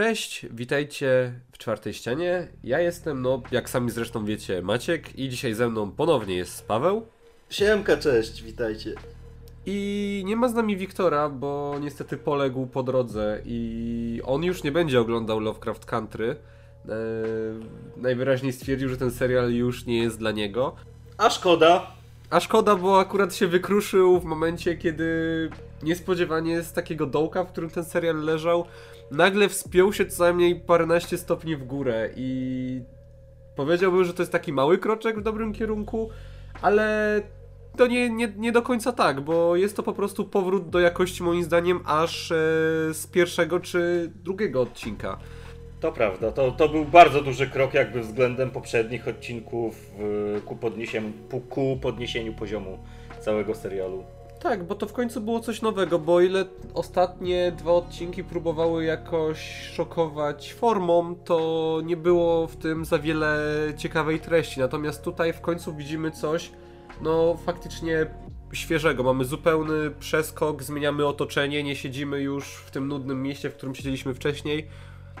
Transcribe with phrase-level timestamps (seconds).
[0.00, 2.48] Cześć, witajcie w czwartej ścianie.
[2.64, 7.06] Ja jestem, no, jak sami zresztą wiecie, Maciek i dzisiaj ze mną ponownie jest Paweł.
[7.50, 8.94] Siemka, cześć, witajcie.
[9.66, 14.72] I nie ma z nami Wiktora, bo niestety poległ po drodze i on już nie
[14.72, 16.28] będzie oglądał Lovecraft Country.
[16.28, 16.94] Eee,
[17.96, 20.76] najwyraźniej stwierdził, że ten serial już nie jest dla niego.
[21.18, 21.86] A szkoda.
[22.30, 25.50] A szkoda, bo akurat się wykruszył w momencie, kiedy
[25.82, 28.66] niespodziewanie z takiego dołka, w którym ten serial leżał,
[29.10, 32.82] nagle wspiął się co najmniej paręnaście stopni w górę i
[33.56, 36.10] powiedziałbym, że to jest taki mały kroczek w dobrym kierunku,
[36.62, 37.22] ale
[37.76, 41.22] to nie, nie, nie do końca tak, bo jest to po prostu powrót do jakości
[41.22, 42.34] moim zdaniem aż e,
[42.94, 45.18] z pierwszego czy drugiego odcinka.
[45.80, 49.90] To prawda, to, to był bardzo duży krok jakby względem poprzednich odcinków
[50.44, 51.12] ku, podniesieniu,
[51.48, 52.78] ku podniesieniu poziomu
[53.20, 54.04] całego serialu.
[54.42, 56.44] Tak, bo to w końcu było coś nowego, bo o ile
[56.74, 63.38] ostatnie dwa odcinki próbowały jakoś szokować formą, to nie było w tym za wiele
[63.76, 64.60] ciekawej treści.
[64.60, 66.50] Natomiast tutaj w końcu widzimy coś,
[67.02, 68.06] no faktycznie
[68.52, 69.02] świeżego.
[69.02, 74.14] Mamy zupełny przeskok, zmieniamy otoczenie, nie siedzimy już w tym nudnym mieście, w którym siedzieliśmy
[74.14, 74.68] wcześniej,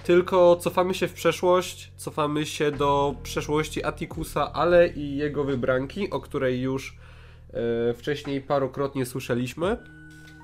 [0.04, 6.20] tylko cofamy się w przeszłość, cofamy się do przeszłości Atticusa, ale i jego wybranki, o
[6.20, 6.96] której już
[7.96, 9.76] wcześniej parokrotnie słyszeliśmy.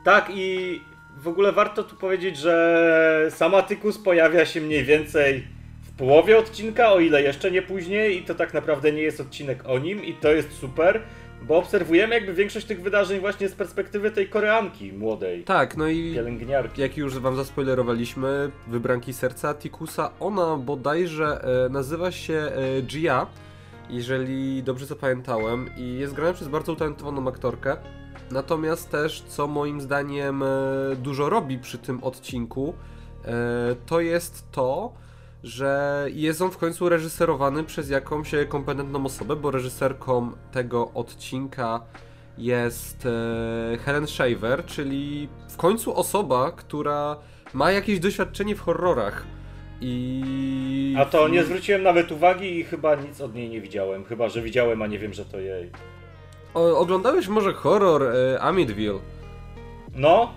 [0.04, 0.80] Tak i
[1.16, 5.44] w ogóle warto tu powiedzieć, że sam Atticus pojawia się mniej więcej
[5.82, 9.62] w połowie odcinka, o ile jeszcze nie później i to tak naprawdę nie jest odcinek
[9.66, 11.02] o nim i to jest super.
[11.42, 15.44] Bo obserwujemy jakby większość tych wydarzeń właśnie z perspektywy tej Koreanki młodej.
[15.44, 16.82] Tak, no i pielęgniarki.
[16.82, 21.27] jak już wam zaspoilerowaliśmy, wybranki serca Tikusa, ona bodajże
[21.66, 23.27] e, nazywa się e, Gia,
[23.91, 27.77] jeżeli dobrze zapamiętałem, i jest grana przez bardzo utalentowaną aktorkę.
[28.31, 30.47] Natomiast też, co moim zdaniem e,
[30.97, 32.75] dużo robi przy tym odcinku,
[33.25, 33.33] e,
[33.87, 34.92] to jest to,
[35.42, 41.81] że jest on w końcu reżyserowany przez jakąś kompetentną osobę, bo reżyserką tego odcinka
[42.39, 47.17] jest e, Helen Shaver, czyli w końcu osoba, która
[47.55, 49.27] ma jakieś doświadczenie w horrorach.
[49.81, 50.95] I.
[50.98, 54.05] A to nie zwróciłem nawet uwagi i chyba nic od niej nie widziałem.
[54.05, 55.70] Chyba, że widziałem, a nie wiem, że to jej.
[56.55, 58.98] O, oglądałeś może horror e, Amityville?
[59.95, 60.33] No,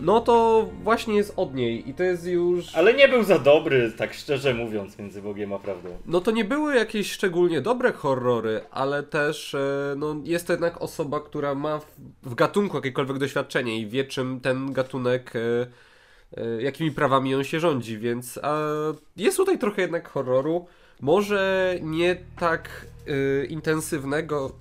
[0.00, 2.76] No to właśnie jest od niej i to jest już.
[2.76, 5.88] ale nie był za dobry, tak szczerze mówiąc, między Bogiem a prawdą.
[6.06, 10.82] No to nie były jakieś szczególnie dobre horrory, ale też e, no, jest to jednak
[10.82, 11.86] osoba, która ma w,
[12.22, 15.40] w gatunku jakiekolwiek doświadczenie i wie, czym ten gatunek, e,
[16.58, 18.40] jakimi prawami on się rządzi, więc
[19.16, 20.66] jest tutaj trochę jednak horroru.
[21.00, 24.52] Może nie tak e, intensywnego,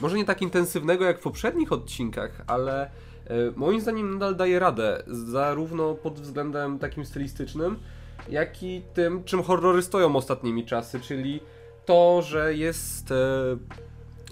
[0.00, 2.90] może nie tak intensywnego jak w poprzednich odcinkach, ale e,
[3.56, 7.78] moim zdaniem nadal daje radę, zarówno pod względem takim stylistycznym,
[8.28, 11.40] jak i tym, czym horrory stoją ostatnimi czasy, czyli
[11.86, 13.10] to, że jest.
[13.10, 13.14] e,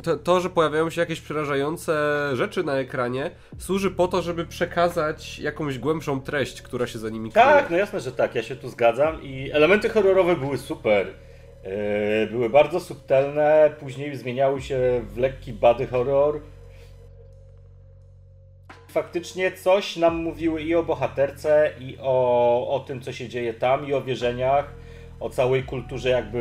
[0.02, 1.92] To, to, że pojawiają się jakieś przerażające
[2.34, 7.32] rzeczy na ekranie, służy po to, żeby przekazać jakąś głębszą treść, która się za nimi
[7.32, 7.46] kryje.
[7.46, 11.06] Tak, no jasne, że tak, ja się tu zgadzam i elementy horrorowe były super.
[11.06, 16.40] Yy, były bardzo subtelne, później zmieniały się w lekki body horror.
[18.88, 23.88] Faktycznie coś nam mówiły i o bohaterce, i o, o tym, co się dzieje tam,
[23.88, 24.74] i o wierzeniach,
[25.20, 26.38] o całej kulturze jakby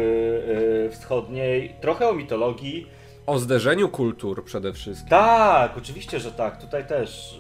[0.84, 2.99] yy, wschodniej, trochę o mitologii.
[3.30, 5.10] O zderzeniu kultur przede wszystkim.
[5.10, 7.40] Tak, oczywiście, że tak, tutaj też.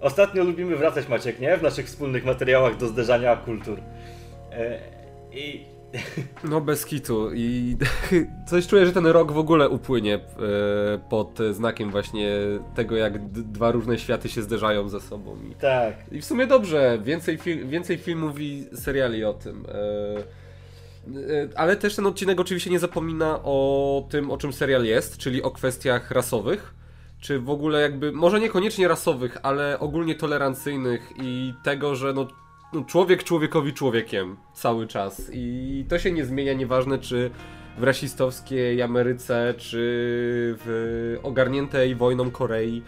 [0.00, 1.56] Ostatnio lubimy wracać, Maciek, nie?
[1.56, 3.78] W naszych wspólnych materiałach do zderzania kultur.
[4.50, 5.64] Yy, I
[6.50, 7.76] No bez kitu i
[8.50, 10.20] coś czuję, że ten rok w ogóle upłynie e,
[11.10, 12.30] pod znakiem właśnie
[12.74, 15.36] tego, jak dwa różne światy się zderzają ze sobą.
[15.50, 15.94] I, tak.
[16.12, 19.66] i w sumie dobrze, więcej, fil- więcej filmów i seriali o tym.
[21.16, 25.42] E, ale też ten odcinek oczywiście nie zapomina o tym, o czym serial jest, czyli
[25.42, 26.74] o kwestiach rasowych.
[27.20, 32.26] Czy w ogóle jakby, może niekoniecznie rasowych, ale ogólnie tolerancyjnych i tego, że no
[32.72, 37.30] no, człowiek człowiekowi człowiekiem cały czas i to się nie zmienia, nieważne czy
[37.78, 39.78] w rasistowskiej Ameryce, czy
[40.64, 42.82] w ogarniętej wojną Korei.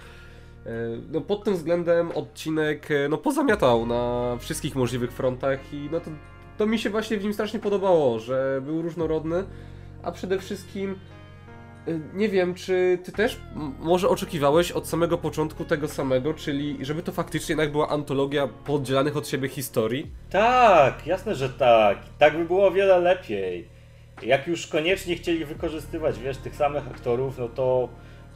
[0.67, 0.71] E,
[1.13, 6.11] No pod tym względem odcinek e, no pozamiatał na wszystkich możliwych frontach i no to,
[6.59, 9.45] to mi się właśnie w nim strasznie podobało, że był różnorodny,
[10.03, 10.99] a przede wszystkim
[11.89, 13.41] y, nie wiem, czy ty też
[13.81, 19.17] może oczekiwałeś od samego początku tego samego, czyli żeby to faktycznie jednak była antologia podzielanych
[19.17, 20.11] od siebie historii?
[20.31, 21.99] Tak, jasne, że tak.
[22.19, 23.69] Tak by było o wiele lepiej.
[24.23, 27.89] Jak już koniecznie chcieli wykorzystywać, wiesz, tych samych aktorów, no to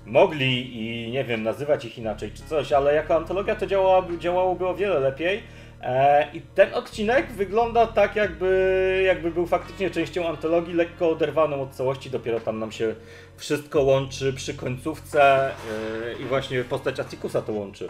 [0.06, 4.66] mogli i nie wiem, nazywać ich inaczej czy coś, ale jako antologia to działałoby, działałoby
[4.66, 5.42] o wiele lepiej.
[5.86, 11.70] E, I ten odcinek wygląda tak, jakby, jakby był faktycznie częścią antologii, lekko oderwaną od
[11.70, 12.10] całości.
[12.10, 12.94] Dopiero tam nam się
[13.36, 15.52] wszystko łączy przy końcówce e,
[16.20, 17.88] i właśnie postać Atikusa to łączy.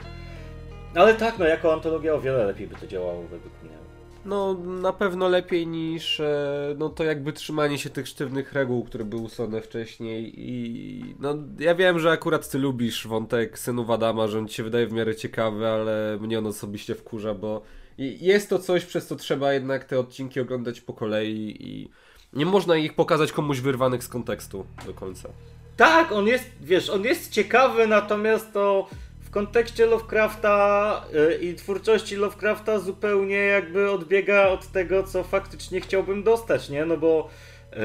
[0.94, 3.76] Ale tak, no jako antologia o wiele lepiej by to działało według mnie.
[4.25, 9.04] No, na pewno lepiej niż e, no to jakby trzymanie się tych sztywnych reguł, które
[9.04, 14.38] były ustalone wcześniej i no ja wiem, że akurat ty lubisz wątek synów Adama, że
[14.38, 17.62] on ci się wydaje w miarę ciekawy, ale mnie on osobiście wkurza, bo
[17.98, 21.90] jest to coś, przez co trzeba jednak te odcinki oglądać po kolei i
[22.32, 25.28] nie można ich pokazać komuś wyrwanych z kontekstu do końca.
[25.76, 28.88] Tak, on jest, wiesz, on jest ciekawy, natomiast to
[29.20, 36.22] w kontekście Lovecrafta yy, i twórczości Lovecrafta zupełnie jakby odbiega od tego, co faktycznie chciałbym
[36.22, 36.84] dostać, nie?
[36.84, 37.28] No bo
[37.72, 37.78] yy,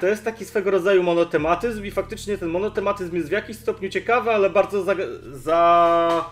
[0.00, 4.30] to jest taki swego rodzaju monotematyzm i faktycznie ten monotematyzm jest w jakimś stopniu ciekawy,
[4.30, 4.94] ale bardzo za,
[5.32, 6.24] za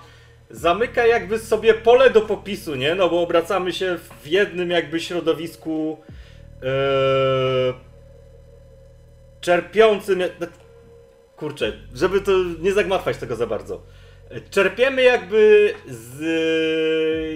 [0.51, 2.95] zamyka jakby sobie pole do popisu, nie?
[2.95, 5.99] No bo obracamy się w jednym jakby środowisku
[6.63, 6.69] yy,
[9.41, 10.23] czerpiącym...
[11.37, 13.83] Kurczę, żeby to nie zagmatwać tego za bardzo.
[14.51, 16.21] Czerpiemy jakby z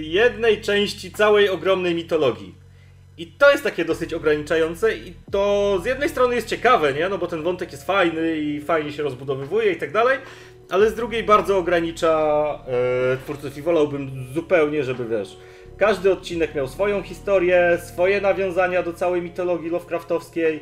[0.07, 2.55] jednej części całej ogromnej mitologii.
[3.19, 7.09] I to jest takie dosyć ograniczające i to z jednej strony jest ciekawe, nie?
[7.09, 10.19] No bo ten wątek jest fajny i fajnie się rozbudowywuje i tak dalej,
[10.71, 12.59] ale z drugiej bardzo ogranicza
[13.13, 15.39] e, twórców i wolałbym zupełnie, żeby wiesz,
[15.77, 20.61] każdy odcinek miał swoją historię, swoje nawiązania do całej mitologii Lovecraftowskiej,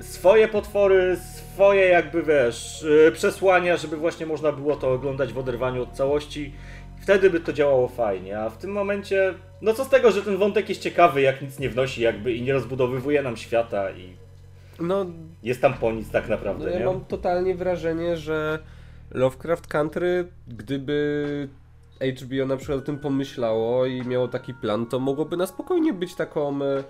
[0.00, 5.82] swoje potwory, swoje jakby wiesz, e, przesłania, żeby właśnie można było to oglądać w oderwaniu
[5.82, 6.52] od całości.
[7.00, 10.36] Wtedy by to działało fajnie, a w tym momencie, no co z tego, że ten
[10.36, 14.12] wątek jest ciekawy, jak nic nie wnosi jakby i nie rozbudowywuje nam świata i
[14.80, 15.06] no,
[15.42, 16.84] jest tam po nic tak naprawdę, no, ja nie?
[16.84, 18.58] mam totalnie wrażenie, że
[19.14, 21.48] Lovecraft Country, gdyby
[22.00, 26.14] HBO na przykład o tym pomyślało i miało taki plan, to mogłoby na spokojnie być
[26.14, 26.84] taką e,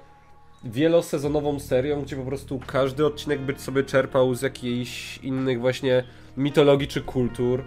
[0.64, 6.04] wielosezonową serią, gdzie po prostu każdy odcinek by sobie czerpał z jakichś innych właśnie
[6.36, 7.64] mitologii czy kultur.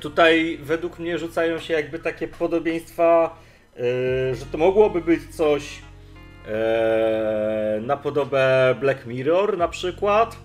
[0.00, 3.38] Tutaj według mnie rzucają się jakby takie podobieństwa,
[3.76, 3.82] yy,
[4.34, 10.36] że to mogłoby być coś yy, na podobę Black Mirror na przykład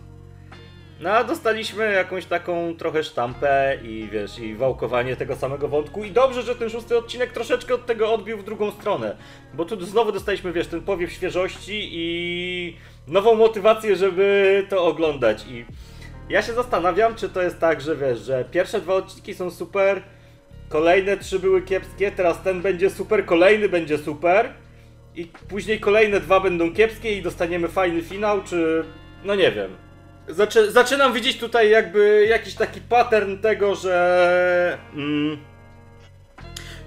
[1.00, 6.12] no a dostaliśmy jakąś taką trochę sztampę i wiesz, i wałkowanie tego samego wątku i
[6.12, 9.18] dobrze, że ten szósty odcinek troszeczkę od tego odbił w drugą stronę,
[9.54, 12.78] bo tu znowu dostaliśmy, wiesz, ten powiew świeżości i
[13.08, 15.66] nową motywację, żeby to oglądać i
[16.30, 20.02] ja się zastanawiam, czy to jest tak, że wiesz, że pierwsze dwa odcinki są super,
[20.70, 24.54] kolejne trzy były kiepskie, teraz ten będzie super, kolejny będzie super
[25.16, 28.86] i później kolejne dwa będą kiepskie i dostaniemy fajny finał, czy
[29.24, 29.87] no nie wiem.
[30.30, 35.38] Zaczy, zaczynam widzieć tutaj jakby jakiś taki pattern tego, że mm,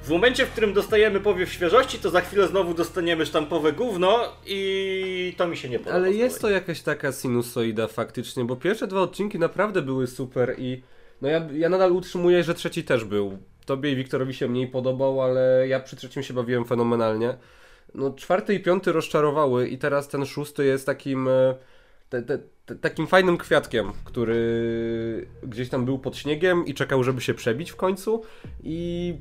[0.03, 5.35] w momencie, w którym dostajemy powiew świeżości, to za chwilę znowu dostaniemy sztampowe gówno i
[5.37, 5.97] to mi się nie podoba.
[5.97, 10.83] Ale jest to jakaś taka sinusoida faktycznie, bo pierwsze dwa odcinki naprawdę były super i
[11.23, 13.39] no ja, ja nadal utrzymuję, że trzeci też był.
[13.67, 17.37] Tobie i Wiktorowi się mniej podobał, ale ja przy trzecim się bawiłem fenomenalnie.
[17.95, 21.29] No czwarty i piąty rozczarowały i teraz ten szósty jest takim...
[21.29, 21.55] E,
[22.09, 22.39] te, te,
[22.81, 27.77] takim fajnym kwiatkiem, który gdzieś tam był pod śniegiem i czekał, żeby się przebić w
[27.77, 28.23] końcu
[28.63, 29.15] i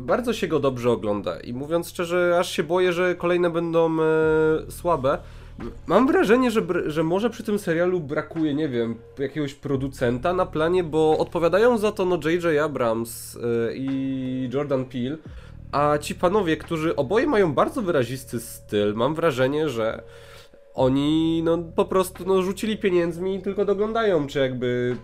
[0.00, 4.70] bardzo się go dobrze ogląda i mówiąc szczerze, aż się boję, że kolejne będą e,
[4.70, 5.18] słabe.
[5.86, 10.84] Mam wrażenie, że, że może przy tym serialu brakuje, nie wiem, jakiegoś producenta na planie,
[10.84, 12.58] bo odpowiadają za to no J.J.
[12.58, 15.16] Abrams e, i Jordan Peele,
[15.72, 20.02] a ci panowie, którzy oboje mają bardzo wyrazisty styl, mam wrażenie, że
[20.76, 24.96] oni no po prostu no, rzucili pieniędzmi i tylko doglądają, czy jakby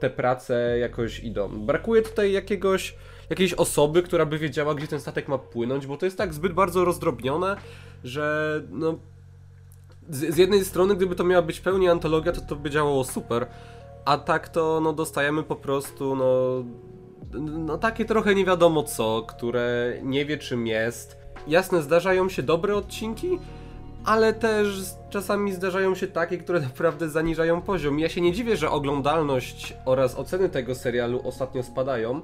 [0.00, 1.48] te prace jakoś idą.
[1.48, 2.96] Brakuje tutaj jakiegoś,
[3.30, 6.52] jakiejś osoby, która by wiedziała, gdzie ten statek ma płynąć, bo to jest tak zbyt
[6.52, 7.56] bardzo rozdrobnione,
[8.04, 8.98] że no
[10.10, 13.46] z, z jednej strony, gdyby to miała być pełni antologia, to to by działało super,
[14.04, 16.64] a tak to no dostajemy po prostu no
[17.40, 21.16] no takie trochę nie wiadomo co, które nie wie czym jest.
[21.48, 23.38] Jasne, zdarzają się dobre odcinki,
[24.04, 24.68] ale też
[25.10, 27.98] czasami zdarzają się takie, które naprawdę zaniżają poziom.
[27.98, 32.20] Ja się nie dziwię, że oglądalność oraz oceny tego serialu ostatnio spadają,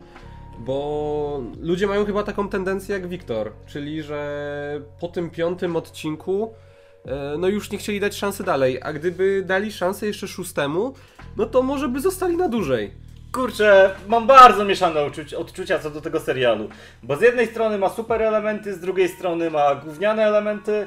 [0.59, 6.55] bo ludzie mają chyba taką tendencję jak Wiktor, czyli że po tym piątym odcinku
[7.05, 10.95] e, no już nie chcieli dać szansy dalej, a gdyby dali szansę jeszcze szóstemu,
[11.37, 12.95] no to może by zostali na dłużej.
[13.33, 16.69] Kurczę, mam bardzo mieszane odczucia, odczucia co do tego serialu,
[17.03, 20.87] bo z jednej strony ma super elementy, z drugiej strony ma gówniane elementy,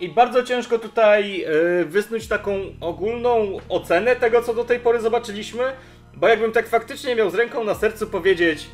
[0.00, 5.72] i bardzo ciężko tutaj yy, wysnuć taką ogólną ocenę tego, co do tej pory zobaczyliśmy,
[6.16, 8.66] bo jakbym tak faktycznie miał z ręką na sercu powiedzieć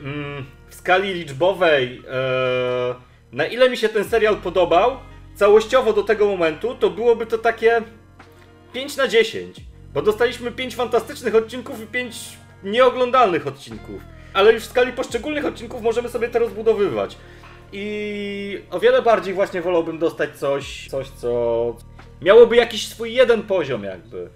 [0.00, 2.94] mm, w skali liczbowej, yy,
[3.32, 4.96] na ile mi się ten serial podobał,
[5.34, 7.82] całościowo do tego momentu, to byłoby to takie
[8.72, 9.56] 5 na 10.
[9.94, 12.16] Bo dostaliśmy 5 fantastycznych odcinków i 5
[12.64, 14.00] nieoglądalnych odcinków.
[14.34, 17.16] Ale już w skali poszczególnych odcinków możemy sobie to rozbudowywać.
[17.72, 21.76] I o wiele bardziej właśnie wolałbym dostać coś, coś co
[22.22, 24.28] miałoby jakiś swój jeden poziom jakby.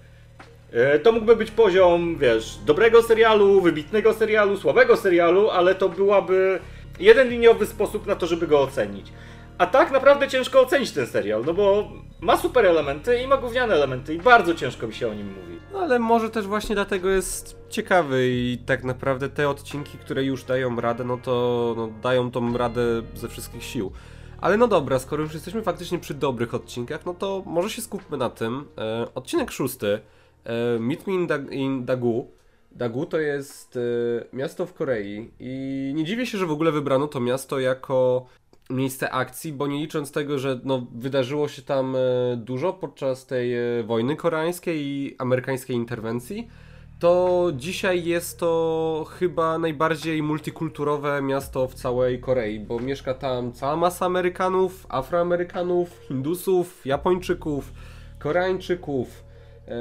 [0.71, 6.59] E, to mógłby być poziom, wiesz, dobrego serialu, wybitnego serialu, słabego serialu, ale to byłaby
[6.99, 9.11] jeden liniowy sposób na to, żeby go ocenić.
[9.57, 13.73] A tak naprawdę ciężko ocenić ten serial, no bo ma super elementy i ma gówniane
[13.73, 15.59] elementy i bardzo ciężko mi się o nim mówi.
[15.73, 20.43] No ale może też właśnie dlatego jest ciekawy i tak naprawdę te odcinki, które już
[20.43, 22.81] dają radę, no to no, dają tą radę
[23.15, 23.91] ze wszystkich sił.
[24.41, 28.17] Ale no dobra, skoro już jesteśmy faktycznie przy dobrych odcinkach, no to może się skupmy
[28.17, 28.65] na tym.
[28.77, 29.99] E, odcinek szósty,
[30.43, 32.31] e, Meet Me in, da in Dagu.
[32.71, 33.79] Dagu to jest e,
[34.35, 38.25] miasto w Korei i nie dziwię się, że w ogóle wybrano to miasto jako
[38.69, 41.99] miejsce akcji, bo nie licząc tego, że no, wydarzyło się tam e,
[42.37, 46.47] dużo podczas tej e, wojny koreańskiej i amerykańskiej interwencji,
[46.99, 53.75] to dzisiaj jest to chyba najbardziej multikulturowe miasto w całej Korei, bo mieszka tam cała
[53.75, 57.73] masa Amerykanów, Afroamerykanów, Hindusów, Japończyków,
[58.19, 59.23] Koreańczyków.
[59.67, 59.77] E,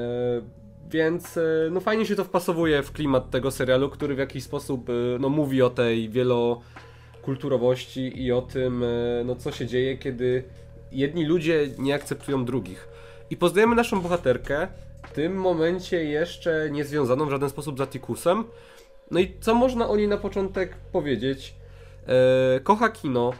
[0.90, 1.38] więc
[1.70, 4.86] no fajnie się to wpasowuje w klimat tego serialu, który w jakiś sposób
[5.20, 6.60] no, mówi o tej wielo
[7.26, 8.86] kulturowości i o tym, e,
[9.24, 10.44] no co się dzieje, kiedy
[10.92, 12.88] jedni ludzie nie akceptują drugich.
[13.30, 14.68] I poznajemy naszą bohaterkę,
[15.02, 18.44] w tym momencie jeszcze nie związaną w żaden sposób z Atikusem.
[19.10, 21.54] No i co można o niej na początek powiedzieć?
[22.06, 23.32] E, kocha kino,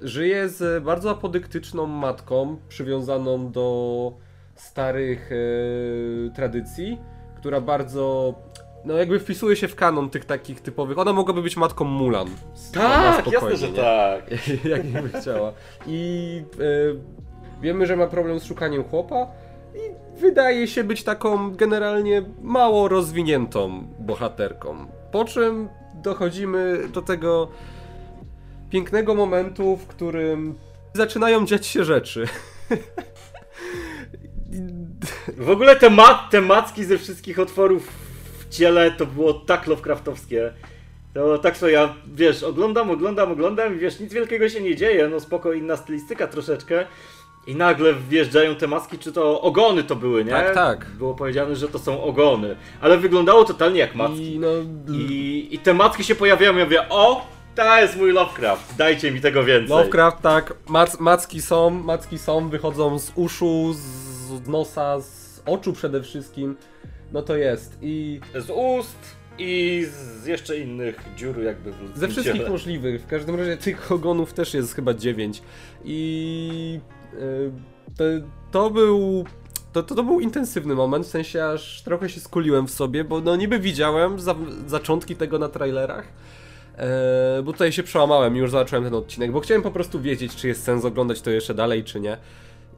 [0.00, 4.12] żyje z bardzo apodyktyczną matką, przywiązaną do
[4.54, 6.98] starych e, tradycji,
[7.36, 8.34] która bardzo
[8.84, 10.98] no jakby wpisuje się w kanon tych takich typowych.
[10.98, 12.28] Ona mogłaby być matką Mulan.
[12.72, 13.76] Tak, jasne, że nie?
[13.76, 14.30] tak.
[14.64, 15.52] Jak by chciała.
[15.86, 19.26] I e, wiemy, że ma problem z szukaniem chłopa
[19.74, 24.86] i wydaje się być taką generalnie mało rozwiniętą bohaterką.
[25.12, 27.48] Po czym dochodzimy do tego
[28.70, 30.58] pięknego momentu, w którym
[30.94, 32.24] zaczynają dziać się rzeczy.
[35.36, 37.88] W ogóle te, ma te macki ze wszystkich otworów
[38.50, 40.52] ciele to było tak Lovecraftowskie.
[41.14, 45.08] To tak sobie ja, wiesz, oglądam, oglądam, oglądam i wiesz, nic wielkiego się nie dzieje,
[45.08, 46.86] no spoko, inna stylistyka troszeczkę.
[47.46, 50.30] I nagle wjeżdżają te maski, czy to ogony to były, nie?
[50.30, 50.86] Tak, tak.
[50.86, 52.56] Było powiedziane, że to są ogony.
[52.80, 54.34] Ale wyglądało totalnie jak macki.
[54.34, 54.48] I, no...
[54.92, 59.20] I, i te macki się pojawiają ja mówię, o, to jest mój Lovecraft, dajcie mi
[59.20, 59.76] tego więcej.
[59.76, 66.02] Lovecraft, tak, Mac macki są, macki są, wychodzą z uszu, z nosa, z oczu przede
[66.02, 66.56] wszystkim
[67.12, 67.78] no to jest.
[67.82, 72.50] I z ust i z jeszcze innych dziur jakby w Ze wszystkich ciele.
[72.50, 73.02] możliwych.
[73.02, 75.42] W każdym razie tych ogonów też jest chyba dziewięć.
[75.84, 76.80] I
[77.12, 77.52] yy,
[77.96, 78.04] to,
[78.50, 79.24] to był
[79.72, 83.20] to, to, to, był intensywny moment, w sensie aż trochę się skuliłem w sobie, bo
[83.20, 84.34] no niby widziałem za,
[84.66, 86.04] zaczątki tego na trailerach,
[86.76, 90.36] e, bo tutaj się przełamałem i już zobaczyłem ten odcinek, bo chciałem po prostu wiedzieć,
[90.36, 92.16] czy jest sens oglądać to jeszcze dalej, czy nie.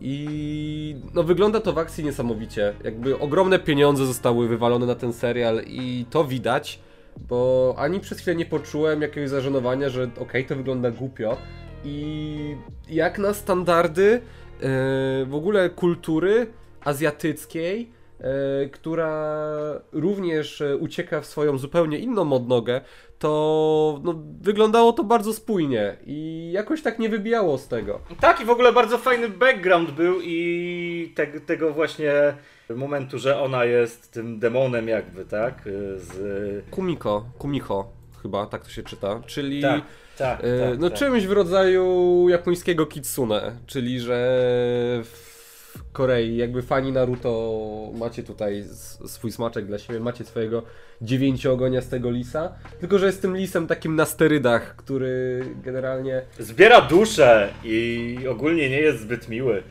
[0.04, 2.74] I no wygląda to w akcji niesamowicie.
[2.84, 6.80] Jakby ogromne pieniądze zostały wywalone na ten serial i to widać,
[7.28, 11.36] bo ani przez chwilę nie poczułem jakiegoś zażenowania, że okej, okay, to wygląda głupio.
[11.84, 12.56] I
[12.88, 16.46] jak na standardy yy, w ogóle kultury
[16.80, 17.92] azjatyckiej,
[18.72, 19.44] która
[19.92, 22.80] również ucieka w swoją zupełnie inną odnogę,
[23.18, 28.00] to no, wyglądało to bardzo spójnie i jakoś tak nie wybijało z tego.
[28.20, 32.12] Tak, i w ogóle bardzo fajny background był i te, tego właśnie
[32.76, 35.62] momentu, że ona jest tym demonem jakby, tak?
[35.96, 36.64] Z...
[36.70, 39.82] Kumiko, Kumiko chyba, tak to się czyta, czyli tak,
[40.18, 40.98] tak, e, tak, no tak.
[40.98, 44.14] czymś w rodzaju japońskiego kitsune, czyli że
[45.04, 45.31] w
[45.92, 48.64] Korei, jakby fani Naruto macie tutaj
[49.06, 50.62] swój smaczek dla siebie, macie swojego
[51.02, 56.22] dziewięciogoniastego lisa, tylko że jest tym lisem takim na sterydach, który generalnie...
[56.38, 59.62] Zbiera duszę i ogólnie nie jest zbyt miły.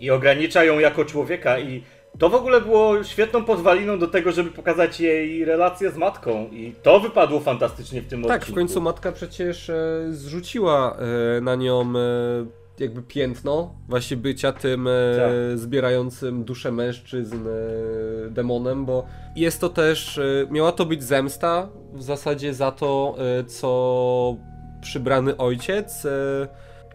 [0.00, 1.58] I ogranicza ją jako człowieka.
[1.58, 1.82] I
[2.18, 6.48] to w ogóle było świetną podwaliną do tego, żeby pokazać jej relację z matką.
[6.52, 8.46] I to wypadło fantastycznie w tym tak, odcinku.
[8.46, 14.52] Tak, w końcu matka przecież e, zrzuciła e, na nią e, jakby piętno właśnie bycia
[14.52, 15.58] tym e, tak.
[15.58, 19.06] zbierającym duszę mężczyzn e, demonem, bo
[19.36, 23.16] jest to też, e, miała to być zemsta w zasadzie za to,
[23.46, 24.36] co
[24.80, 26.06] przybrany ojciec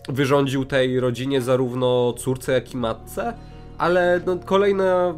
[0.09, 3.33] wyrządził tej rodzinie, zarówno córce, jak i matce,
[3.77, 5.15] ale no, kolejna,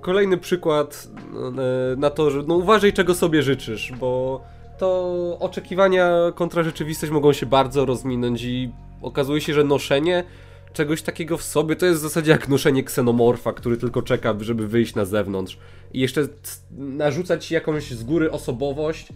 [0.00, 1.62] kolejny przykład no,
[1.96, 4.40] na to, że no, uważaj czego sobie życzysz, bo
[4.78, 8.72] to oczekiwania kontra rzeczywistość mogą się bardzo rozminąć i
[9.06, 10.24] okazuje się, że noszenie
[10.72, 14.68] czegoś takiego w sobie to jest w zasadzie jak noszenie ksenomorfa, który tylko czeka, żeby
[14.68, 15.58] wyjść na zewnątrz.
[15.92, 16.28] I jeszcze
[16.70, 19.08] narzucać jakąś z góry osobowość.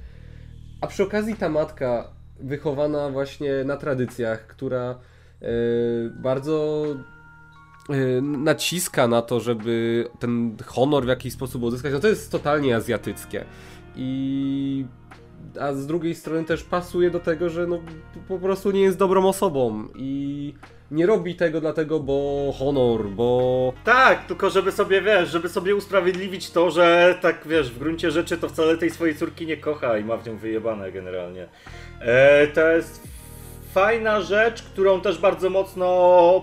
[0.81, 4.99] A przy okazji ta matka wychowana właśnie na tradycjach, która
[5.41, 5.49] yy,
[6.23, 6.87] bardzo
[7.89, 12.77] yy, naciska na to, żeby ten honor w jakiś sposób uzyskać, no to jest totalnie
[12.77, 13.45] azjatyckie.
[13.97, 14.85] I
[15.61, 17.79] a z drugiej strony też pasuje do tego, że no,
[18.29, 20.55] po prostu nie jest dobrą osobą i
[20.91, 23.73] nie robi tego dlatego, bo honor, bo...
[23.85, 28.39] Tak, tylko żeby sobie, wiesz, żeby sobie usprawiedliwić to, że tak, wiesz, w gruncie rzeczy
[28.39, 31.49] to wcale tej swojej córki nie kocha i ma w nią wyjebane generalnie.
[32.01, 33.20] E, to jest
[33.75, 35.87] fajna rzecz, którą też bardzo mocno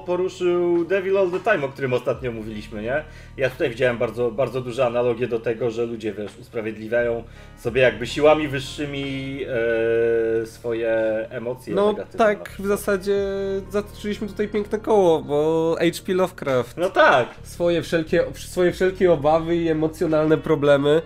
[0.06, 3.04] poruszył Devil All The Time, o którym ostatnio mówiliśmy, nie?
[3.38, 7.24] Ja tutaj widziałem bardzo, bardzo duże analogie do tego, że ludzie, wiesz, usprawiedliwiają
[7.58, 9.40] sobie jakby siłami wyższymi
[10.42, 10.92] e, swoje
[11.30, 13.18] emocje No tak, w zasadzie
[13.70, 16.14] zatoczyliśmy tutaj piękne koło, bo H.P.
[16.14, 17.28] Lovecraft no tak.
[17.44, 21.02] swoje wszelkie, swoje wszelkie obawy i emocjonalne problemy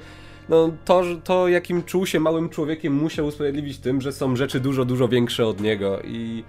[0.51, 4.85] no, to, to, jakim czuł się małym człowiekiem, musiał usprawiedliwić tym, że są rzeczy dużo,
[4.85, 6.43] dużo większe od niego i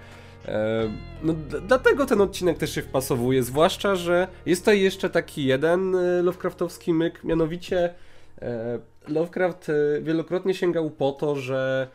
[0.49, 0.91] e,
[1.23, 1.35] no,
[1.69, 6.95] dlatego ten odcinek też się wpasowuje, zwłaszcza, że jest tutaj jeszcze taki jeden e, Lovecraftowski
[6.95, 7.95] myk, mianowicie
[8.43, 8.79] e,
[9.09, 11.89] Lovecraft e, wielokrotnie sięgał po to, że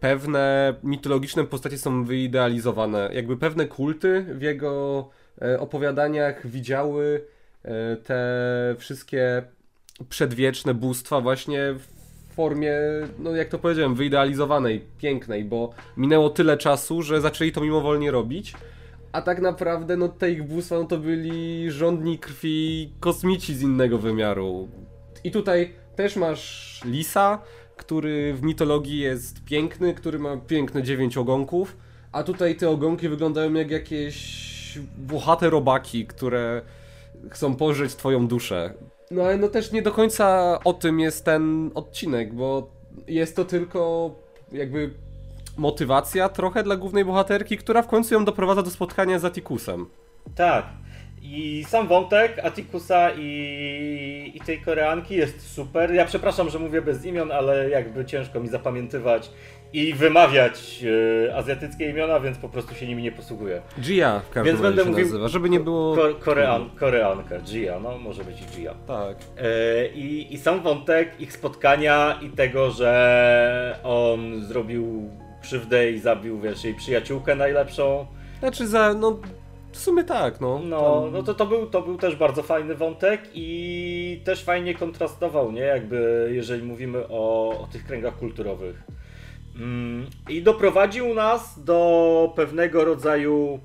[0.00, 5.08] pewne mitologiczne postacie są wyidealizowane, jakby pewne kulty w jego
[5.42, 7.24] e, opowiadaniach widziały
[8.04, 9.42] te wszystkie
[10.08, 12.72] przedwieczne bóstwa właśnie w formie,
[13.18, 18.54] no jak to powiedziałem, wyidealizowanej, pięknej, bo minęło tyle czasu, że zaczęli to mimowolnie robić,
[19.12, 23.98] a tak naprawdę no te ich bóstwa no to byli rządni krwi kosmici z innego
[23.98, 24.68] wymiaru.
[25.24, 27.42] I tutaj też masz Lisa,
[27.76, 31.76] który w mitologii jest piękny, który ma piękne dziewięć ogonków,
[32.12, 36.62] a tutaj te ogonki wyglądają jak jakieś włochate robaki, które
[37.30, 38.74] chcą pożreć twoją duszę.
[39.10, 42.70] No ale no też nie do końca o tym jest ten odcinek, bo
[43.06, 44.10] jest to tylko
[44.52, 44.90] jakby
[45.56, 49.86] motywacja trochę dla głównej bohaterki, która w końcu ją doprowadza do spotkania z Atikusem.
[50.34, 50.66] Tak.
[51.22, 55.94] I sam wątek Atikusa i, i tej Koreanki jest super.
[55.94, 59.30] Ja przepraszam, że mówię bez imion, ale jakby ciężko mi zapamiętywać
[59.72, 60.84] i wymawiać
[61.28, 63.62] e, azjatyckie imiona, więc po prostu się nimi nie posługuję.
[63.80, 65.96] Gia w każdym więc będę mówił, nazywa, żeby nie było...
[65.96, 68.74] Ko Korean, Koreanka, Gia, no może być i Gia.
[68.86, 69.16] Tak.
[69.38, 75.10] E, i, I sam wątek ich spotkania i tego, że on zrobił
[75.42, 78.06] krzywdę i zabił, wiesz, jej przyjaciółkę najlepszą.
[78.38, 79.18] Znaczy za, no
[79.76, 80.60] w sumie tak, no.
[80.64, 85.52] No, no to, to, był, to był też bardzo fajny wątek i też fajnie kontrastował,
[85.52, 85.60] nie?
[85.60, 88.82] Jakby jeżeli mówimy o, o tych kręgach kulturowych.
[89.56, 93.60] Mm, I doprowadził nas do pewnego rodzaju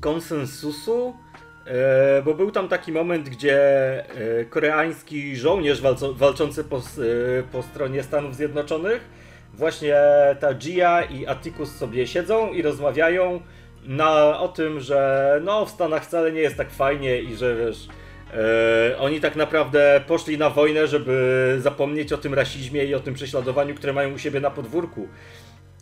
[0.00, 1.14] konsensusu,
[1.66, 3.58] e, bo był tam taki moment, gdzie
[4.40, 5.82] e, koreański żołnierz
[6.14, 6.80] walczący po, e,
[7.52, 9.08] po stronie Stanów Zjednoczonych,
[9.54, 9.96] właśnie
[10.40, 13.40] ta Gia i Atticus sobie siedzą i rozmawiają
[13.82, 17.88] na, o tym, że no w Stanach wcale nie jest tak fajnie i że wiesz,
[18.34, 23.14] e, oni tak naprawdę poszli na wojnę, żeby zapomnieć o tym rasizmie i o tym
[23.14, 25.08] prześladowaniu, które mają u siebie na podwórku.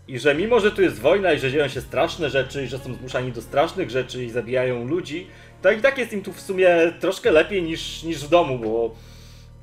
[0.08, 2.78] I że mimo, że tu jest wojna i że dzieją się straszne rzeczy i że
[2.78, 5.26] są zmuszani do strasznych rzeczy i zabijają ludzi,
[5.62, 8.94] to i tak jest im tu w sumie troszkę lepiej niż, niż w domu, bo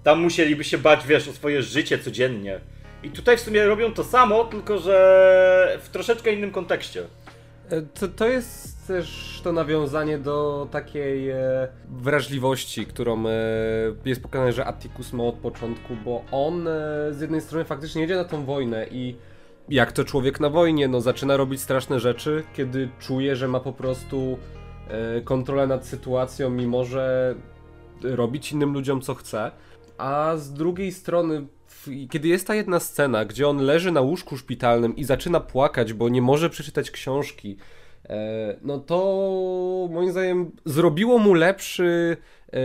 [0.04, 2.60] tam musieliby się bać, wiesz, o swoje życie codziennie.
[3.04, 7.04] I tutaj w sumie robią to samo, tylko że w troszeczkę innym kontekście.
[7.70, 13.32] E, to, to jest też to nawiązanie do takiej e, wrażliwości, którą e,
[14.06, 16.72] jest pokazane, że Atticus ma od początku, bo on e,
[17.12, 19.16] z jednej strony faktycznie jedzie na tą wojnę i
[19.70, 23.74] jak to człowiek na wojnie, no zaczyna robić straszne rzeczy, kiedy czuje, że ma po
[23.74, 24.38] prostu
[24.88, 27.36] e, kontrolę nad sytuacją i może
[28.04, 29.52] robić innym ludziom co chce.
[29.98, 31.48] A z drugiej strony
[32.10, 36.10] kiedy jest ta jedna scena, gdzie on leży na łóżku szpitalnym i zaczyna płakać, bo
[36.10, 37.58] nie może przeczytać książki,
[38.10, 42.18] e, no to moim zdaniem zrobiło mu lepszy
[42.54, 42.60] e,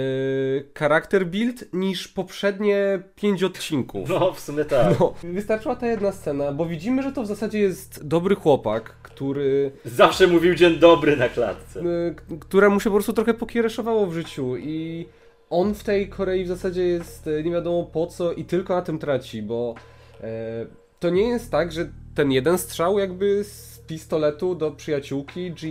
[0.78, 4.08] charakter build niż poprzednie pięć odcinków.
[4.08, 5.00] No, w sumie tak.
[5.00, 9.72] No, wystarczyła ta jedna scena, bo widzimy, że to w zasadzie jest dobry chłopak, który...
[9.84, 11.80] Zawsze mówił dzień dobry na klatce.
[11.80, 15.06] E, któremu się po prostu trochę pokiereszowało w życiu i
[15.52, 18.82] on w tej Korei w zasadzie jest e, nie wiadomo po co i tylko na
[18.82, 19.74] tym traci, bo
[20.20, 20.66] e,
[21.00, 25.70] to nie jest tak, że ten jeden strzał jakby z pistoletu do przyjaciółki G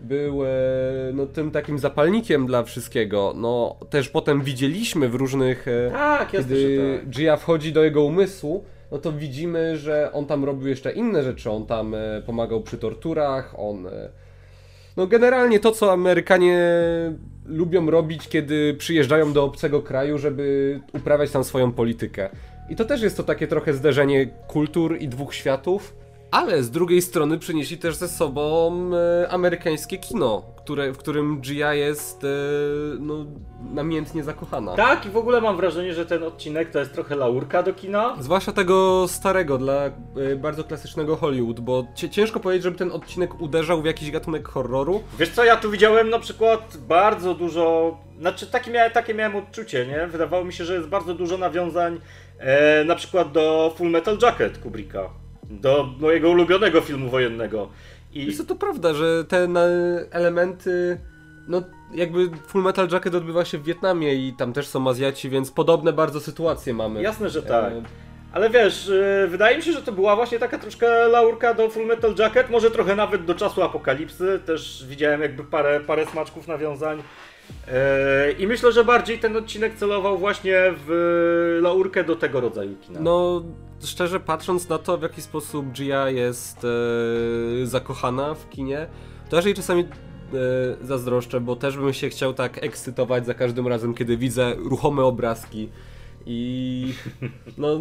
[0.00, 0.48] był e,
[1.14, 3.32] no, tym takim zapalnikiem dla wszystkiego.
[3.36, 5.66] No też potem widzieliśmy w różnych...
[5.92, 7.10] Tak, kiedy tak.
[7.10, 11.50] Gia wchodzi do jego umysłu, no to widzimy, że on tam robił jeszcze inne rzeczy.
[11.50, 11.96] On tam
[12.26, 13.88] pomagał przy torturach, on
[14.96, 16.58] no generalnie to, co Amerykanie
[17.46, 22.30] lubią robić, kiedy przyjeżdżają do obcego kraju, żeby uprawiać tam swoją politykę.
[22.70, 25.94] I to też jest to takie trochę zderzenie kultur i dwóch światów.
[26.32, 31.74] Ale z drugiej strony przynieśli też ze sobą e, amerykańskie kino, które, w którym Gia
[31.74, 32.28] jest e,
[33.00, 33.26] no,
[33.74, 34.74] namiętnie zakochana.
[34.74, 38.16] Tak, i w ogóle mam wrażenie, że ten odcinek to jest trochę laurka do kina.
[38.20, 39.90] Zwłaszcza tego starego, dla e,
[40.36, 45.02] bardzo klasycznego Hollywood, bo ciężko powiedzieć, żeby ten odcinek uderzał w jakiś gatunek horroru.
[45.18, 49.86] Wiesz co, ja tu widziałem na przykład bardzo dużo, znaczy takie miałem, takie miałem odczucie,
[49.86, 50.06] nie?
[50.06, 52.00] Wydawało mi się, że jest bardzo dużo nawiązań
[52.38, 57.68] e, na przykład do Full Metal Jacket Kubricka do mojego ulubionego filmu wojennego.
[58.14, 59.48] I jest to prawda, że te
[60.10, 61.00] elementy,
[61.48, 61.62] no
[61.94, 65.92] jakby Full Metal Jacket odbywa się w Wietnamie i tam też są Azjaci, więc podobne
[65.92, 67.02] bardzo sytuacje mamy.
[67.02, 67.72] Jasne, że tak.
[67.72, 67.82] E...
[68.32, 71.86] Ale wiesz, e, wydaje mi się, że to była właśnie taka troszkę laurka do Full
[71.86, 74.40] Metal Jacket, może trochę nawet do czasu apokalipsy.
[74.46, 77.02] Też widziałem jakby parę, parę smaczków nawiązań.
[77.68, 83.00] E, I myślę, że bardziej ten odcinek celował właśnie w laurkę do tego rodzaju kina.
[83.00, 83.42] No,
[83.84, 88.86] szczerze patrząc na to, w jaki sposób Gia jest e, zakochana w kinie,
[89.28, 89.86] to ja jej czasami e,
[90.86, 95.68] zazdroszczę, bo też bym się chciał tak ekscytować za każdym razem, kiedy widzę ruchome obrazki
[96.26, 96.94] i
[97.58, 97.80] no...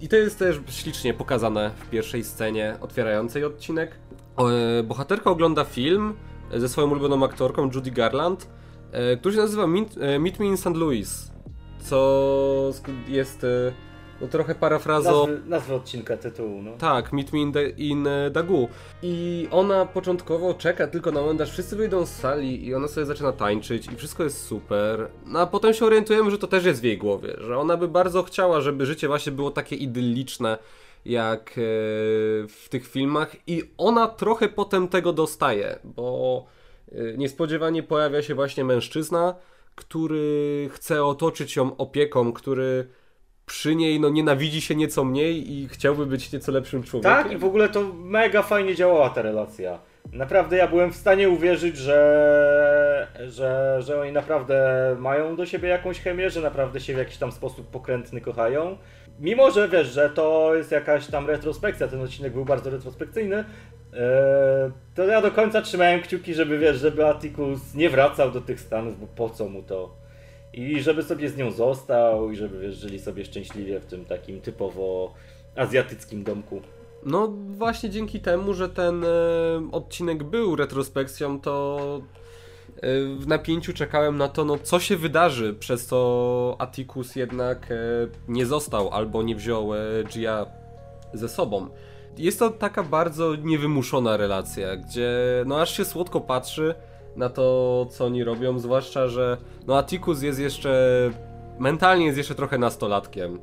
[0.00, 3.98] I to jest też ślicznie pokazane w pierwszej scenie otwierającej odcinek.
[4.38, 6.14] E, bohaterka ogląda film
[6.56, 8.48] ze swoją ulubioną aktorką Judy Garland,
[8.92, 10.76] e, który się nazywa Meet, e, Meet Me in St.
[10.76, 11.32] Louis,
[11.80, 12.70] co
[13.08, 13.72] jest e,
[14.20, 15.26] no trochę parafrazo...
[15.26, 16.72] Nazwy, nazwy odcinka tytułu, no.
[16.78, 18.68] Tak, Meet Me in, the, in e, Dagu.
[19.02, 23.06] I ona początkowo czeka tylko na moment, aż wszyscy wyjdą z sali i ona sobie
[23.06, 25.08] zaczyna tańczyć i wszystko jest super.
[25.26, 27.88] No a potem się orientujemy, że to też jest w jej głowie, że ona by
[27.88, 30.58] bardzo chciała, żeby życie właśnie było takie idylliczne,
[31.04, 31.54] jak e,
[32.48, 36.44] w tych filmach i ona trochę potem tego dostaje, bo
[36.92, 39.34] e, niespodziewanie pojawia się właśnie mężczyzna,
[39.74, 42.88] który chce otoczyć ją opieką, który
[43.48, 47.22] przy niej no, nienawidzi się nieco mniej i chciałby być nieco lepszym człowiekiem.
[47.22, 49.78] Tak, i w ogóle to mega fajnie działała ta relacja.
[50.12, 56.00] Naprawdę ja byłem w stanie uwierzyć, że, że, że oni naprawdę mają do siebie jakąś
[56.00, 58.76] chemię, że naprawdę się w jakiś tam sposób pokrętny kochają.
[59.20, 64.70] Mimo, że wiesz, że to jest jakaś tam retrospekcja, ten odcinek był bardzo retrospekcyjny, e,
[64.94, 69.00] to ja do końca trzymałem kciuki, żeby wiesz, żeby Atticus nie wracał do tych Stanów,
[69.00, 70.07] bo po co mu to?
[70.52, 74.40] I żeby sobie z nią został i żeby wiesz, żyli sobie szczęśliwie w tym takim
[74.40, 75.14] typowo
[75.56, 76.60] azjatyckim domku.
[77.06, 79.08] No właśnie dzięki temu, że ten e,
[79.72, 81.78] odcinek był retrospekcją, to
[82.76, 82.80] e,
[83.18, 87.74] w napięciu czekałem na to, no co się wydarzy, przez co Atticus jednak e,
[88.28, 89.70] nie został albo nie wziął
[90.08, 90.46] Gia
[91.12, 91.68] ze sobą.
[92.18, 95.10] Jest to taka bardzo niewymuszona relacja, gdzie
[95.46, 96.74] no aż się słodko patrzy,
[97.16, 101.10] na to, co oni robią, zwłaszcza, że no Atticus jest jeszcze,
[101.58, 103.40] mentalnie jest jeszcze trochę nastolatkiem.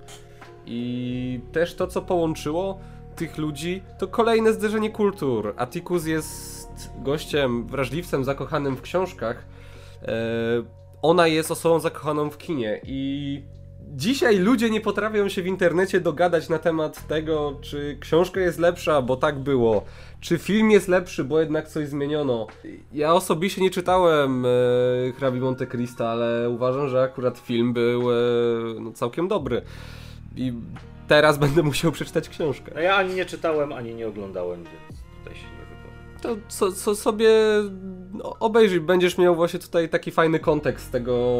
[0.65, 2.79] I też to, co połączyło
[3.15, 5.53] tych ludzi, to kolejne zderzenie kultur.
[5.57, 9.45] Atticus jest gościem, wrażliwcem, zakochanym w książkach.
[10.01, 10.13] E,
[11.01, 13.41] ona jest osobą zakochaną w kinie i
[13.93, 19.01] Dzisiaj ludzie nie potrafią się w internecie dogadać na temat tego, czy książka jest lepsza,
[19.01, 19.85] bo tak było,
[20.19, 22.47] czy film jest lepszy, bo jednak coś zmieniono.
[22.93, 24.49] Ja osobiście nie czytałem e,
[25.17, 28.15] Hrabi Monte Cristo, ale uważam, że akurat film był e,
[28.79, 29.61] no, całkiem dobry.
[30.35, 30.53] I
[31.07, 32.71] teraz będę musiał przeczytać książkę.
[32.75, 35.65] No ja ani nie czytałem, ani nie oglądałem, więc tutaj się nie
[36.25, 37.29] to co, co sobie
[38.23, 41.39] obejrzyj, będziesz miał właśnie tutaj taki fajny kontekst tego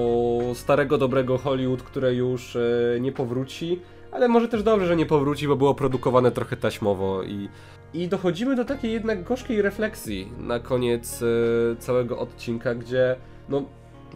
[0.54, 3.80] starego, dobrego Hollywood, które już e, nie powróci,
[4.12, 7.50] ale może też dobrze, że nie powróci, bo było produkowane trochę taśmowo i,
[7.94, 13.16] i dochodzimy do takiej jednak gorzkiej refleksji na koniec e, całego odcinka, gdzie
[13.50, 13.64] no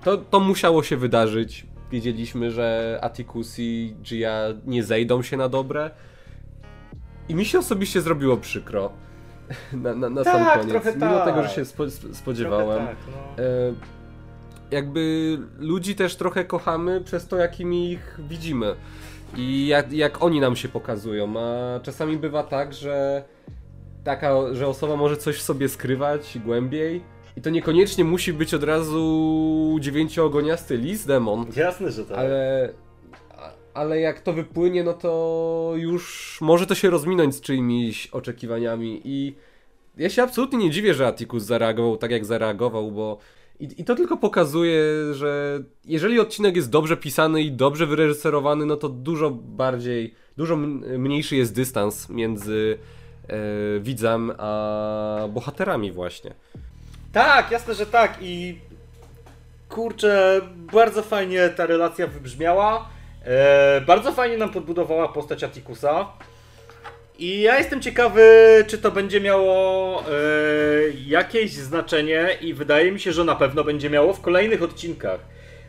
[0.03, 1.67] to, to musiało się wydarzyć.
[1.91, 5.91] Wiedzieliśmy, że Atticus i Gia nie zejdą się na dobre.
[7.29, 8.91] I mi się osobiście zrobiło przykro
[9.83, 10.71] na, na, na tak, sam koniec.
[10.71, 11.25] Trochę Mimo tak.
[11.25, 11.83] tego, że się spo,
[12.13, 12.87] spodziewałem.
[12.87, 13.43] Tak, no.
[13.43, 13.73] e,
[14.71, 18.75] jakby ludzi też trochę kochamy przez to, jakimi ich widzimy.
[19.37, 21.33] I jak, jak oni nam się pokazują.
[21.39, 23.23] A czasami bywa tak, że
[24.03, 27.03] taka, że osoba może coś w sobie skrywać głębiej.
[27.37, 31.45] I to niekoniecznie musi być od razu dziewięcioogoniasty lis demon.
[31.55, 32.17] Jasne, że tak.
[32.17, 32.69] Ale
[33.79, 39.35] ale jak to wypłynie, no to już może to się rozminąć z czyimiś oczekiwaniami i
[39.97, 43.17] ja się absolutnie nie dziwię, że Atticus zareagował tak jak zareagował, bo
[43.59, 48.75] i, i to tylko pokazuje, że jeżeli odcinek jest dobrze pisany i dobrze wyreżyserowany, no
[48.75, 50.55] to dużo bardziej, dużo
[50.97, 52.77] mniejszy jest dystans między
[53.79, 56.33] widzem, a bohaterami właśnie.
[57.13, 58.59] Tak, jasne, że tak i
[59.69, 60.41] kurczę,
[60.73, 62.89] bardzo fajnie ta relacja wybrzmiała.
[63.25, 66.07] E, bardzo fajnie nam podbudowała postać Atikusa.
[67.19, 68.23] I ja jestem ciekawy,
[68.67, 70.05] czy to będzie miało e,
[71.07, 75.19] jakieś znaczenie, i wydaje mi się, że na pewno będzie miało w kolejnych odcinkach.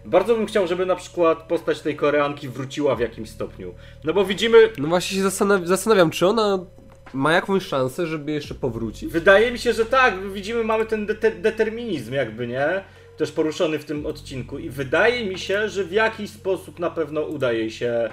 [0.05, 3.75] Bardzo bym chciał, żeby na przykład postać tej Koreanki wróciła w jakimś stopniu.
[4.05, 4.59] No bo widzimy.
[4.79, 6.67] No właśnie się zastanawiam, zastanawiam czy ona
[7.13, 9.13] ma jakąś szansę, żeby jeszcze powrócić?
[9.13, 10.33] Wydaje mi się, że tak.
[10.33, 12.85] Widzimy, mamy ten de determinizm, jakby, nie?
[13.21, 14.59] Też poruszony w tym odcinku.
[14.59, 18.09] I wydaje mi się, że w jakiś sposób na pewno uda jej się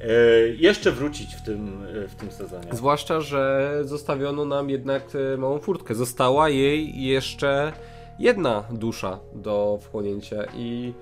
[0.00, 0.08] e,
[0.48, 2.66] jeszcze wrócić w tym, e, w tym sezonie.
[2.72, 5.02] Zwłaszcza, że zostawiono nam jednak
[5.34, 5.94] e, małą furtkę.
[5.94, 7.72] Została jej jeszcze
[8.18, 10.92] jedna dusza do wchłonięcia i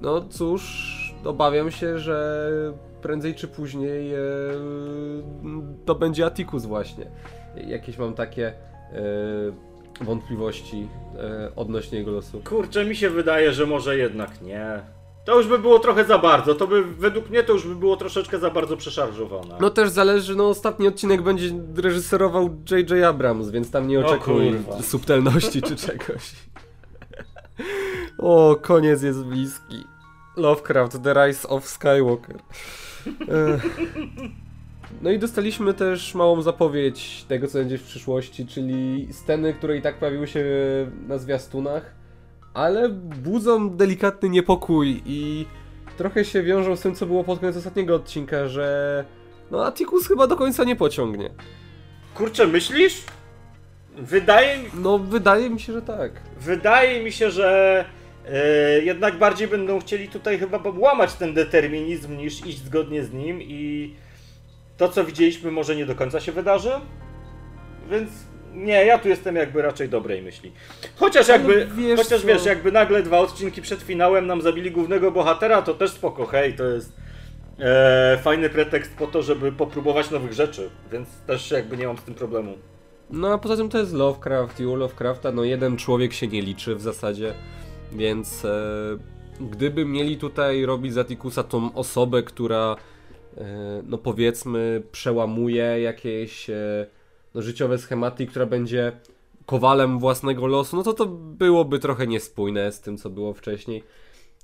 [0.00, 2.50] no cóż, obawiam się, że
[3.02, 4.12] prędzej czy później
[5.84, 7.06] to będzie Atticus właśnie.
[7.66, 8.52] Jakieś mam takie
[10.00, 12.40] wątpliwości e, odnośnie jego losu.
[12.44, 14.80] Kurczę, mi się wydaje, że może jednak nie.
[15.24, 16.54] To już by było trochę za bardzo.
[16.54, 19.54] To by, według mnie, to już by było troszeczkę za bardzo przeszarżowane.
[19.60, 23.04] No też zależy, no ostatni odcinek będzie reżyserował J.J.
[23.04, 24.52] Abrams, więc tam nie oczekuj
[24.82, 26.32] subtelności czy czegoś.
[28.18, 29.84] o, koniec jest bliski.
[30.36, 32.36] Lovecraft, The Rise of Skywalker.
[35.04, 39.82] No i dostaliśmy też małą zapowiedź tego, co będzie w przyszłości, czyli sceny, które i
[39.82, 40.44] tak pojawiły się
[41.08, 41.94] na zwiastunach,
[42.54, 45.46] ale budzą delikatny niepokój i
[45.96, 49.04] trochę się wiążą z tym, co było pod koniec ostatniego odcinka, że
[49.50, 51.30] no Atticus chyba do końca nie pociągnie.
[52.14, 53.02] Kurczę, myślisz?
[53.96, 54.68] Wydaje mi...
[54.74, 56.12] No, wydaje mi się, że tak.
[56.40, 57.84] Wydaje mi się, że
[58.28, 63.42] E, jednak bardziej będą chcieli tutaj chyba łamać ten determinizm niż iść zgodnie z nim
[63.42, 63.94] i
[64.76, 66.70] to co widzieliśmy może nie do końca się wydarzy.
[67.90, 68.10] Więc
[68.54, 70.52] nie, ja tu jestem jakby raczej dobrej myśli.
[70.96, 72.26] Chociaż jakby, wiesz chociaż co?
[72.26, 76.54] wiesz, jakby nagle dwa odcinki przed finałem nam zabili głównego bohatera, to też spoko, hej,
[76.54, 76.92] to jest
[77.58, 82.02] e, fajny pretekst po to, żeby popróbować nowych rzeczy, więc też jakby nie mam z
[82.02, 82.58] tym problemu.
[83.10, 86.42] No a poza tym to jest Lovecraft i u Lovecrafta no jeden człowiek się nie
[86.42, 87.34] liczy w zasadzie.
[87.92, 88.58] Więc e,
[89.40, 92.76] gdyby mieli tutaj robić z Atikusa tą osobę, która
[93.86, 96.86] no powiedzmy przełamuje jakieś e,
[97.34, 98.92] no, życiowe schematy która będzie
[99.46, 103.84] kowalem własnego losu, no to to byłoby trochę niespójne z tym, co było wcześniej.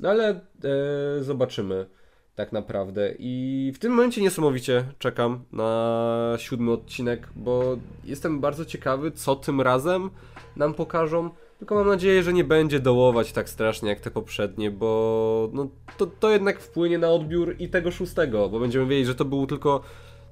[0.00, 1.86] No ale e, zobaczymy
[2.34, 3.14] tak naprawdę.
[3.18, 9.60] I w tym momencie niesamowicie czekam na siódmy odcinek, bo jestem bardzo ciekawy, co tym
[9.60, 10.10] razem
[10.56, 11.30] nam pokażą.
[11.60, 16.06] Tylko mam nadzieję, że nie będzie dołować tak strasznie jak te poprzednie, bo no, to,
[16.06, 19.80] to jednak wpłynie na odbiór i tego szóstego, bo będziemy wiedzieć, że to był tylko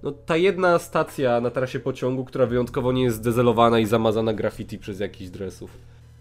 [0.02, 4.78] no, ta jedna stacja na trasie pociągu, która wyjątkowo nie jest zdezelowana i zamazana graffiti
[4.78, 5.70] przez jakichś dresów.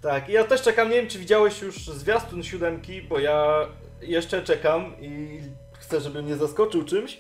[0.02, 3.68] Tak, i ja też czekam, nie wiem czy widziałeś już zwiastun siódemki, bo ja
[4.02, 5.40] jeszcze czekam i
[5.74, 7.20] chcę, żeby mnie zaskoczył czymś.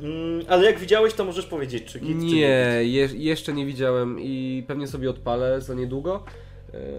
[0.00, 2.40] Mm, ale jak widziałeś, to możesz powiedzieć, czy git, Nie, czy nie
[2.84, 6.24] je jeszcze nie widziałem i pewnie sobie odpalę za niedługo.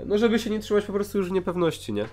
[0.06, 2.06] No żeby się nie trzymać po prostu już niepewności, nie?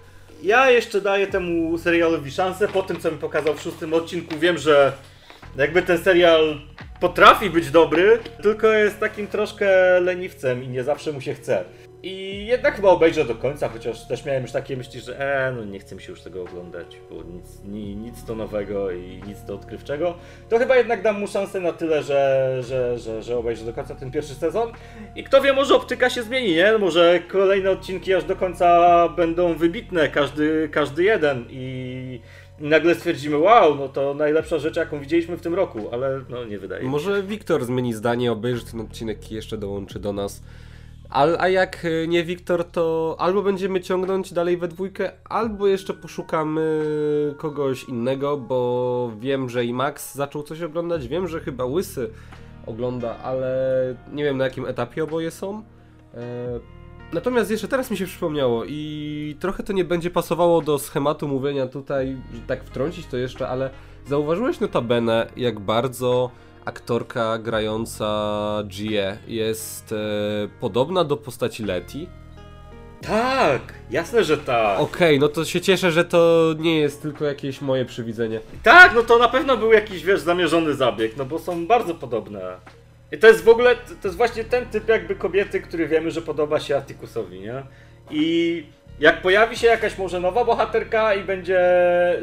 [0.43, 2.69] Ja jeszcze daję temu serialowi szansę.
[2.69, 4.93] Po tym, co mi pokazał w szóstym odcinku, wiem, że
[5.57, 6.61] jakby ten serial
[7.01, 11.65] potrafi być dobry, tylko jest takim troszkę leniwcem i nie zawsze mu się chce.
[12.05, 15.65] I jednak chyba obejrzę do końca, chociaż też miałem już takie myśli, że e, no
[15.65, 19.39] nie chcę mi się już tego oglądać, bo nic, ni, nic to nowego i nic
[19.47, 20.15] to odkrywczego.
[20.49, 23.95] To chyba jednak dam mu szansę na tyle, że, że, że, że obejrzę do końca
[23.95, 24.73] ten pierwszy sezon.
[25.17, 26.79] I kto wie, może optyka się zmieni, nie?
[26.79, 32.21] Może kolejne odcinki aż do końca będą wybitne, każdy, każdy jeden i...
[32.61, 36.45] I nagle stwierdzimy, wow, no to najlepsza rzecz, jaką widzieliśmy w tym roku, ale no
[36.45, 37.23] nie wydaje Może mi się.
[37.23, 40.43] Wiktor zmieni zdanie, obejrzy ten odcinek i jeszcze dołączy do nas.
[41.11, 45.95] A, a jak y, nie Wiktor, to albo będziemy ciągnąć dalej we dwójkę, albo jeszcze
[45.95, 46.85] poszukamy
[47.37, 52.11] kogoś innego, bo wiem, że i Max zaczął coś oglądać, wiem, że chyba Łysy
[52.67, 53.57] ogląda, ale
[54.13, 55.63] nie wiem na jakim etapie oboje są.
[56.15, 56.21] E,
[57.13, 61.67] natomiast jeszcze teraz mi się przypomniało i trochę to nie będzie pasowało do schematu mówienia
[61.67, 63.71] tutaj, tak wtrącić to jeszcze, ale
[64.07, 66.31] zauważyłeś notabene, jak bardzo
[66.65, 69.97] aktorka grająca Gie jest e,
[70.61, 72.07] podobna do postaci Letty?
[73.07, 74.81] Tak, jasne, że tak.
[74.81, 78.41] Okej, okay, no to się cieszę, że to nie jest tylko jakieś moje przywidzenie.
[78.63, 82.57] Tak, no to na pewno był jakiś, wiesz, zamierzony zabieg, no bo są bardzo podobne.
[83.13, 86.23] I to jest w ogóle, to jest właśnie ten typ jakby kobiety, który wiemy, że
[86.23, 87.63] podoba się Atikusowi, nie?
[88.11, 88.67] I
[89.01, 91.61] jak pojawi się jakaś może nowa bohaterka i będzie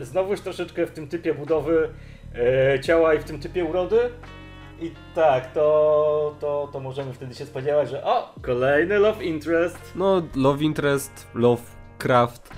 [0.01, 1.89] znowuż troszeczkę w tym typie budowy
[2.82, 4.00] ciała i w tym typie urody,
[4.82, 9.78] I tak, to, to, to możemy wtedy się spodziewać, że o, kolejny love interest.
[9.96, 12.50] No, Love Interest, Lovecraft.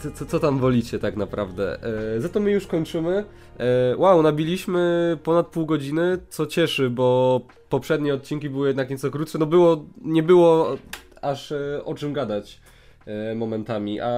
[0.00, 1.78] Co, co, co tam wolicie tak naprawdę?
[2.16, 3.24] E, za to my już kończymy.
[3.58, 9.38] E, wow, nabiliśmy ponad pół godziny, co cieszy, bo poprzednie odcinki były jednak nieco krótsze.
[9.38, 10.76] No było, nie było
[11.22, 12.60] aż e, o czym gadać
[13.06, 14.10] e, momentami, a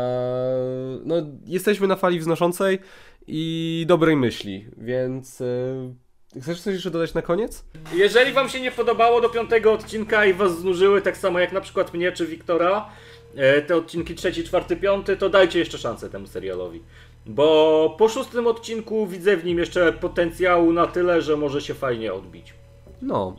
[1.04, 1.14] no,
[1.46, 2.78] jesteśmy na fali wznoszącej
[3.26, 7.64] i dobrej myśli, więc e, chcesz coś jeszcze dodać na koniec?
[7.94, 11.60] Jeżeli wam się nie podobało do piątego odcinka i was znużyły, tak samo jak na
[11.60, 12.88] przykład mnie czy Wiktora,
[13.36, 16.82] e, te odcinki trzeci, czwarty, piąty, to dajcie jeszcze szansę temu serialowi.
[17.26, 22.12] Bo po szóstym odcinku widzę w nim jeszcze potencjału na tyle, że może się fajnie
[22.14, 22.54] odbić.
[23.02, 23.36] No,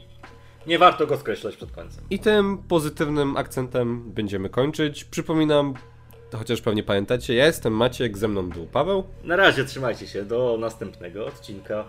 [0.67, 2.03] Nie warto go skreślać przed końcem.
[2.09, 5.03] I tym pozytywnym akcentem będziemy kończyć.
[5.03, 5.73] Przypominam,
[6.35, 10.57] chociaż pewnie pamiętacie, ja jestem Maciek, ze mną był Paweł Na razie trzymajcie się do
[10.59, 11.85] następnego odcinka.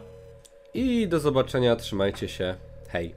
[0.75, 2.55] i do zobaczenia, trzymajcie się,
[2.89, 3.15] hej.